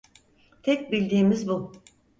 [0.63, 1.71] Tek bildiğimiz bu.